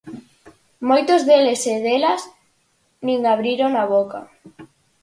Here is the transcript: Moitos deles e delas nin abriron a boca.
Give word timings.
Moitos 0.89 1.21
deles 1.29 1.61
e 1.73 1.75
delas 1.85 2.21
nin 3.05 3.19
abriron 3.33 3.71
a 3.81 3.83
boca. 3.93 4.21